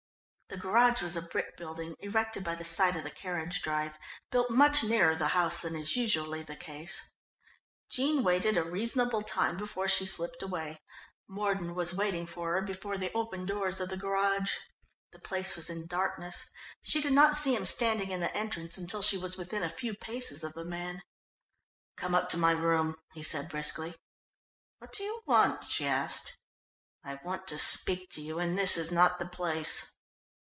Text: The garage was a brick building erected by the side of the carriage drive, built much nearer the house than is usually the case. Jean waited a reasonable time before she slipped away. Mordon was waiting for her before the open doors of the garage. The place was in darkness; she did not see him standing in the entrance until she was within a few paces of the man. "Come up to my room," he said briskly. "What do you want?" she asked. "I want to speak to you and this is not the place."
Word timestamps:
The 0.53 0.57
garage 0.57 1.01
was 1.01 1.15
a 1.15 1.21
brick 1.21 1.55
building 1.55 1.95
erected 2.01 2.43
by 2.43 2.55
the 2.55 2.65
side 2.65 2.97
of 2.97 3.03
the 3.05 3.09
carriage 3.09 3.61
drive, 3.61 3.97
built 4.31 4.49
much 4.49 4.83
nearer 4.83 5.15
the 5.15 5.29
house 5.29 5.61
than 5.61 5.77
is 5.77 5.95
usually 5.95 6.43
the 6.43 6.57
case. 6.57 7.13
Jean 7.89 8.21
waited 8.21 8.57
a 8.57 8.63
reasonable 8.65 9.21
time 9.21 9.55
before 9.55 9.87
she 9.87 10.05
slipped 10.05 10.41
away. 10.43 10.77
Mordon 11.25 11.73
was 11.73 11.93
waiting 11.93 12.25
for 12.25 12.51
her 12.55 12.61
before 12.61 12.97
the 12.97 13.13
open 13.13 13.45
doors 13.45 13.79
of 13.79 13.87
the 13.87 13.95
garage. 13.95 14.55
The 15.13 15.19
place 15.19 15.55
was 15.55 15.69
in 15.69 15.87
darkness; 15.87 16.49
she 16.81 16.99
did 16.99 17.13
not 17.13 17.37
see 17.37 17.55
him 17.55 17.65
standing 17.65 18.11
in 18.11 18.19
the 18.19 18.35
entrance 18.35 18.77
until 18.77 19.01
she 19.01 19.17
was 19.17 19.37
within 19.37 19.63
a 19.63 19.69
few 19.69 19.93
paces 19.95 20.43
of 20.43 20.51
the 20.51 20.65
man. 20.65 21.01
"Come 21.95 22.13
up 22.13 22.27
to 22.27 22.37
my 22.37 22.51
room," 22.51 22.97
he 23.13 23.23
said 23.23 23.47
briskly. 23.47 23.95
"What 24.79 24.91
do 24.91 25.03
you 25.03 25.21
want?" 25.25 25.63
she 25.63 25.87
asked. 25.87 26.37
"I 27.05 27.21
want 27.23 27.47
to 27.47 27.57
speak 27.57 28.09
to 28.09 28.21
you 28.21 28.39
and 28.39 28.59
this 28.59 28.75
is 28.75 28.91
not 28.91 29.17
the 29.17 29.25
place." 29.25 29.93